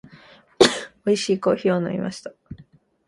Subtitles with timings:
[1.05, 2.33] 美味しいコーヒーを飲みました。